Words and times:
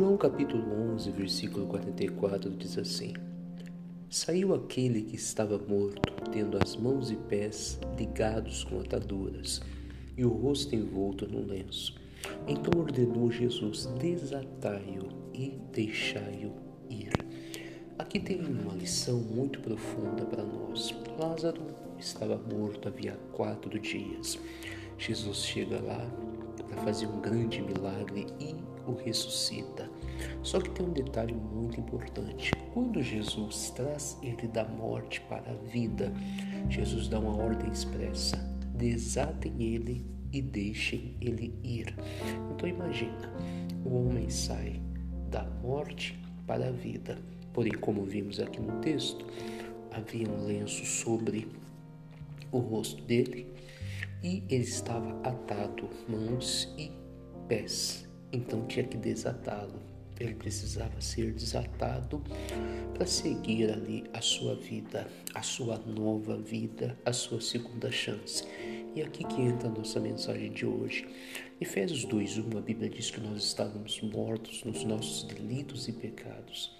João 0.00 0.16
capítulo 0.16 0.64
11, 0.94 1.10
versículo 1.10 1.66
44 1.66 2.50
diz 2.52 2.78
assim: 2.78 3.12
Saiu 4.08 4.54
aquele 4.54 5.02
que 5.02 5.14
estava 5.14 5.58
morto, 5.58 6.14
tendo 6.32 6.56
as 6.56 6.74
mãos 6.74 7.10
e 7.10 7.16
pés 7.16 7.78
ligados 7.98 8.64
com 8.64 8.80
ataduras 8.80 9.60
e 10.16 10.24
o 10.24 10.30
rosto 10.30 10.74
envolto 10.74 11.28
num 11.28 11.44
lenço. 11.44 11.94
Então 12.48 12.80
ordenou 12.80 13.30
Jesus: 13.30 13.84
Desatai-o 13.98 15.06
e 15.34 15.60
deixai-o 15.70 16.54
ir. 16.88 17.12
Aqui 17.98 18.18
tem 18.18 18.40
uma 18.40 18.72
lição 18.72 19.18
muito 19.18 19.60
profunda 19.60 20.24
para 20.24 20.42
nós. 20.42 20.94
Lázaro 21.18 21.60
estava 21.98 22.38
morto 22.38 22.88
havia 22.88 23.18
quatro 23.34 23.78
dias. 23.78 24.38
Jesus 24.96 25.44
chega 25.44 25.78
lá 25.78 26.10
para 26.70 26.84
fazer 26.84 27.06
um 27.06 27.20
grande 27.20 27.60
milagre 27.60 28.26
e 28.40 28.54
o 28.90 28.96
ressuscita. 28.96 29.88
Só 30.42 30.60
que 30.60 30.70
tem 30.70 30.86
um 30.86 30.92
detalhe 30.92 31.34
muito 31.34 31.80
importante. 31.80 32.52
Quando 32.72 33.02
Jesus 33.02 33.70
traz 33.70 34.18
ele 34.22 34.48
da 34.48 34.64
morte 34.64 35.20
para 35.22 35.50
a 35.50 35.54
vida, 35.54 36.12
Jesus 36.68 37.08
dá 37.08 37.18
uma 37.18 37.36
ordem 37.36 37.70
expressa: 37.70 38.36
desatem 38.74 39.54
ele 39.58 40.04
e 40.32 40.40
deixem 40.40 41.16
ele 41.20 41.54
ir. 41.62 41.94
Então 42.50 42.68
imagina, 42.68 43.32
o 43.84 43.94
homem 43.94 44.28
sai 44.28 44.80
da 45.30 45.44
morte 45.62 46.20
para 46.46 46.68
a 46.68 46.72
vida. 46.72 47.18
Porém, 47.52 47.72
como 47.72 48.04
vimos 48.04 48.38
aqui 48.38 48.60
no 48.60 48.80
texto, 48.80 49.24
havia 49.90 50.28
um 50.28 50.46
lenço 50.46 50.84
sobre 50.84 51.48
o 52.52 52.58
rosto 52.58 53.02
dele 53.02 53.46
e 54.22 54.42
ele 54.48 54.64
estava 54.64 55.20
atado, 55.22 55.88
mãos 56.08 56.72
e 56.78 56.90
pés. 57.48 58.09
Então 58.32 58.66
tinha 58.66 58.84
que 58.84 58.96
desatá-lo. 58.96 59.80
Ele 60.18 60.34
precisava 60.34 61.00
ser 61.00 61.32
desatado 61.32 62.22
para 62.92 63.06
seguir 63.06 63.70
ali 63.70 64.04
a 64.12 64.20
sua 64.20 64.54
vida, 64.54 65.08
a 65.34 65.40
sua 65.40 65.78
nova 65.78 66.36
vida, 66.36 66.96
a 67.06 67.12
sua 67.12 67.40
segunda 67.40 67.90
chance. 67.90 68.44
E 68.94 69.02
aqui 69.02 69.24
que 69.24 69.40
entra 69.40 69.68
a 69.68 69.72
nossa 69.72 69.98
mensagem 69.98 70.52
de 70.52 70.66
hoje. 70.66 71.08
Efésios 71.60 72.04
2:1, 72.04 72.58
a 72.58 72.60
Bíblia 72.60 72.90
diz 72.90 73.10
que 73.10 73.20
nós 73.20 73.42
estávamos 73.42 74.00
mortos 74.02 74.62
nos 74.64 74.84
nossos 74.84 75.22
delitos 75.22 75.88
e 75.88 75.92
pecados. 75.92 76.76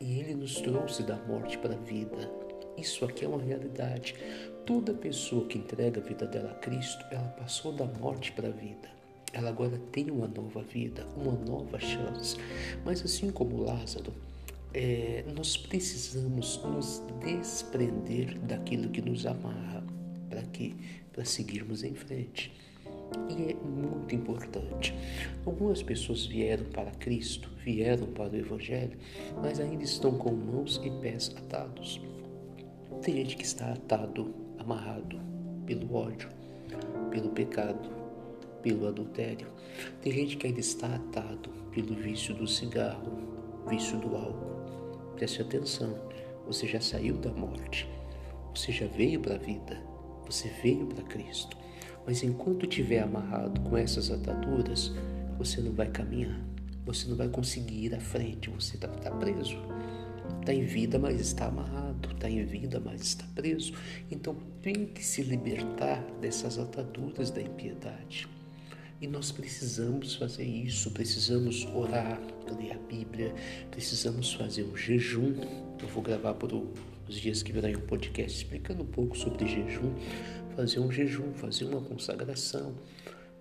E 0.00 0.18
ele 0.18 0.34
nos 0.34 0.60
trouxe 0.60 1.02
da 1.02 1.16
morte 1.16 1.56
para 1.58 1.74
a 1.74 1.78
vida. 1.78 2.30
Isso 2.76 3.04
aqui 3.04 3.24
é 3.24 3.28
uma 3.28 3.42
realidade. 3.42 4.14
Toda 4.66 4.92
pessoa 4.92 5.46
que 5.46 5.58
entrega 5.58 6.00
a 6.00 6.04
vida 6.04 6.26
dela 6.26 6.50
a 6.50 6.54
Cristo, 6.54 7.04
ela 7.10 7.28
passou 7.28 7.72
da 7.72 7.86
morte 7.86 8.32
para 8.32 8.48
a 8.48 8.52
vida. 8.52 9.03
Ela 9.34 9.48
agora 9.48 9.76
tem 9.90 10.12
uma 10.12 10.28
nova 10.28 10.62
vida, 10.62 11.04
uma 11.16 11.32
nova 11.32 11.80
chance. 11.80 12.36
Mas 12.84 13.04
assim 13.04 13.32
como 13.32 13.64
Lázaro, 13.64 14.12
é, 14.72 15.24
nós 15.34 15.56
precisamos 15.56 16.60
nos 16.62 17.02
desprender 17.20 18.38
daquilo 18.38 18.88
que 18.90 19.02
nos 19.02 19.26
amarra. 19.26 19.82
Para 20.30 20.42
quê? 20.42 20.72
Para 21.12 21.24
seguirmos 21.24 21.82
em 21.82 21.94
frente. 21.94 22.52
E 23.28 23.50
é 23.50 23.54
muito 23.54 24.14
importante. 24.14 24.94
Algumas 25.44 25.82
pessoas 25.82 26.26
vieram 26.26 26.66
para 26.66 26.92
Cristo, 26.92 27.50
vieram 27.64 28.06
para 28.06 28.32
o 28.32 28.36
Evangelho, 28.36 28.96
mas 29.42 29.58
ainda 29.58 29.82
estão 29.82 30.16
com 30.16 30.30
mãos 30.30 30.80
e 30.84 30.90
pés 31.00 31.34
atados. 31.36 32.00
Tem 33.02 33.16
gente 33.16 33.36
que 33.36 33.44
está 33.44 33.72
atado, 33.72 34.32
amarrado 34.58 35.20
pelo 35.66 35.92
ódio, 35.92 36.28
pelo 37.10 37.30
pecado, 37.30 38.03
pelo 38.64 38.88
adultério. 38.88 39.46
Tem 40.00 40.10
gente 40.10 40.38
que 40.38 40.46
ainda 40.46 40.60
está 40.60 40.86
atado 40.94 41.50
pelo 41.70 41.94
vício 41.94 42.34
do 42.34 42.46
cigarro, 42.46 43.18
vício 43.68 43.98
do 43.98 44.16
álcool. 44.16 45.12
Preste 45.16 45.42
atenção, 45.42 45.94
você 46.46 46.66
já 46.66 46.80
saiu 46.80 47.18
da 47.18 47.30
morte, 47.30 47.86
você 48.54 48.72
já 48.72 48.86
veio 48.86 49.20
para 49.20 49.34
a 49.34 49.38
vida, 49.38 49.80
você 50.26 50.48
veio 50.62 50.86
para 50.86 51.04
Cristo. 51.04 51.56
Mas 52.06 52.22
enquanto 52.22 52.66
estiver 52.66 53.00
amarrado 53.00 53.60
com 53.60 53.76
essas 53.76 54.10
ataduras, 54.10 54.92
você 55.38 55.60
não 55.60 55.72
vai 55.72 55.88
caminhar, 55.88 56.40
você 56.86 57.06
não 57.06 57.16
vai 57.16 57.28
conseguir 57.28 57.84
ir 57.84 57.94
à 57.94 58.00
frente, 58.00 58.48
você 58.48 58.76
está 58.76 58.88
tá 58.88 59.10
preso. 59.10 59.58
Está 60.40 60.54
em 60.54 60.64
vida, 60.64 60.98
mas 60.98 61.20
está 61.20 61.46
amarrado. 61.46 62.10
Está 62.10 62.28
em 62.28 62.44
vida, 62.44 62.80
mas 62.82 63.00
está 63.02 63.24
preso. 63.34 63.74
Então 64.10 64.34
tem 64.62 64.86
que 64.86 65.04
se 65.04 65.22
libertar 65.22 66.02
dessas 66.20 66.58
ataduras 66.58 67.30
da 67.30 67.40
impiedade. 67.42 68.28
E 69.04 69.06
nós 69.06 69.30
precisamos 69.30 70.14
fazer 70.14 70.44
isso, 70.44 70.90
precisamos 70.90 71.66
orar, 71.74 72.18
ler 72.58 72.72
a 72.72 72.78
Bíblia, 72.78 73.34
precisamos 73.70 74.32
fazer 74.32 74.62
um 74.64 74.74
jejum. 74.74 75.34
Eu 75.78 75.86
vou 75.88 76.02
gravar 76.02 76.32
por 76.32 76.50
os 77.06 77.14
dias 77.14 77.42
que 77.42 77.52
virão 77.52 77.68
um 77.68 77.86
podcast 77.86 78.34
explicando 78.34 78.82
um 78.82 78.86
pouco 78.86 79.14
sobre 79.14 79.46
jejum, 79.46 79.92
fazer 80.56 80.80
um 80.80 80.90
jejum, 80.90 81.34
fazer 81.34 81.66
uma 81.66 81.82
consagração, 81.82 82.74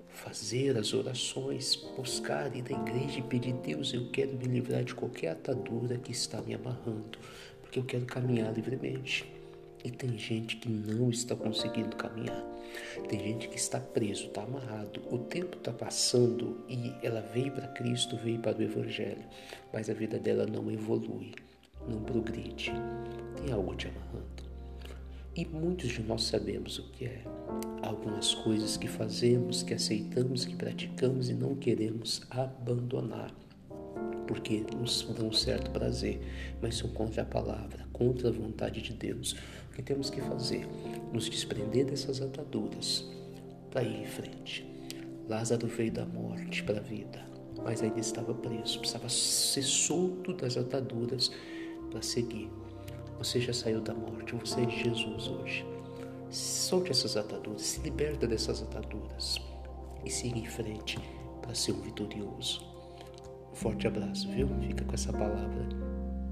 fazer 0.09 0.78
as 0.78 0.94
orações, 0.94 1.78
buscar 1.96 2.53
ir 2.53 2.63
na 2.69 2.78
igreja 2.81 3.19
e 3.19 3.22
pedir, 3.22 3.53
Deus, 3.53 3.94
eu 3.94 4.12
quero 4.12 4.34
me 4.34 4.44
livrar 4.44 4.84
de 4.84 4.94
qualquer 4.94 5.29
atadura 5.29 5.97
que 5.97 6.12
está 6.12 6.41
me 6.41 6.53
amarrando, 6.53 7.18
porque 7.62 7.79
eu 7.79 7.85
quero 7.85 8.06
caminhar 8.06 8.53
livremente. 8.53 9.25
E 9.83 9.91
tem 9.91 10.17
gente 10.17 10.57
que 10.57 10.69
não 10.69 11.09
está 11.09 11.35
conseguindo 11.35 11.95
caminhar. 11.95 12.44
Tem 13.07 13.19
gente 13.19 13.49
que 13.49 13.57
está 13.57 13.79
preso, 13.79 14.27
está 14.27 14.44
amarrado. 14.44 15.01
O 15.11 15.17
tempo 15.17 15.57
está 15.57 15.71
passando 15.71 16.63
e 16.69 16.94
ela 17.03 17.21
veio 17.21 17.51
para 17.51 17.67
Cristo, 17.67 18.17
veio 18.17 18.39
para 18.39 18.57
o 18.57 18.63
Evangelho, 18.63 19.23
mas 19.72 19.89
a 19.89 19.93
vida 19.93 20.17
dela 20.17 20.45
não 20.45 20.72
evolui, 20.72 21.33
não 21.88 22.01
progride. 22.03 22.72
Tem 23.38 23.51
algo 23.51 23.75
te 23.75 23.88
amarrando. 23.88 24.43
E 25.35 25.45
muitos 25.45 25.89
de 25.89 26.03
nós 26.03 26.25
sabemos 26.25 26.77
o 26.77 26.83
que 26.91 27.05
é. 27.05 27.23
Algumas 27.81 28.35
coisas 28.35 28.77
que 28.77 28.88
fazemos, 28.88 29.63
que 29.63 29.73
aceitamos, 29.73 30.45
que 30.45 30.55
praticamos 30.55 31.27
e 31.29 31.33
não 31.33 31.55
queremos 31.55 32.22
abandonar, 32.29 33.33
porque 34.33 34.66
nos 34.75 35.03
dão 35.16 35.31
certo 35.31 35.69
prazer, 35.69 36.19
mas 36.59 36.77
são 36.77 36.89
contra 36.89 37.21
a 37.21 37.25
palavra, 37.25 37.85
contra 37.94 38.29
a 38.29 38.31
vontade 38.31 38.81
de 38.81 38.91
Deus. 38.91 39.33
O 39.69 39.75
que 39.75 39.83
temos 39.83 40.09
que 40.09 40.19
fazer? 40.21 40.67
Nos 41.13 41.29
desprender 41.29 41.85
dessas 41.85 42.19
ataduras 42.19 43.07
para 43.69 43.83
ir 43.83 44.01
em 44.01 44.07
frente. 44.07 44.66
Lázaro 45.29 45.67
veio 45.67 45.91
da 45.91 46.03
morte 46.03 46.63
para 46.63 46.79
a 46.79 46.81
vida, 46.81 47.23
mas 47.63 47.83
ainda 47.83 47.99
estava 47.99 48.33
preso, 48.33 48.79
precisava 48.79 49.07
ser 49.07 49.61
solto 49.61 50.33
das 50.33 50.57
ataduras 50.57 51.31
para 51.91 52.01
seguir. 52.01 52.49
Você 53.19 53.39
já 53.39 53.53
saiu 53.53 53.81
da 53.81 53.93
morte, 53.93 54.33
você 54.33 54.61
é 54.61 54.66
de 54.66 54.83
Jesus 54.83 55.27
hoje. 55.27 55.63
Solte 56.31 56.89
essas 56.89 57.16
ataduras, 57.16 57.61
se 57.61 57.81
liberta 57.81 58.25
dessas 58.25 58.63
ataduras 58.63 59.39
e 60.03 60.09
siga 60.09 60.39
em 60.39 60.47
frente 60.47 60.97
para 61.39 61.53
ser 61.53 61.73
um 61.73 61.81
vitorioso. 61.81 62.72
Um 63.53 63.56
forte 63.56 63.86
abraço, 63.86 64.28
viu? 64.31 64.50
Fica 64.62 64.84
com 64.84 64.96
essa 64.96 65.14
palavra 65.14 65.69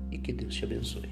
e 0.09 0.17
que 0.17 0.33
Deus 0.33 0.55
te 0.55 0.65
abençoe. 0.65 1.07